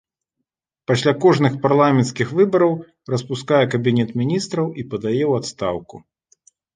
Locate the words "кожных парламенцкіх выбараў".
1.25-2.73